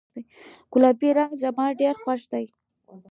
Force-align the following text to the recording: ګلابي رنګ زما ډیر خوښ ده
ګلابي 0.71 1.09
رنګ 1.17 1.31
زما 1.43 1.65
ډیر 1.79 1.95
خوښ 2.03 2.21
ده 2.31 2.41